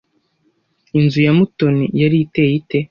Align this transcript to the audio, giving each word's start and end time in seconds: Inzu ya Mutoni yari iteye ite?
Inzu 0.99 1.19
ya 1.25 1.33
Mutoni 1.37 1.83
yari 2.01 2.17
iteye 2.25 2.51
ite? 2.59 2.77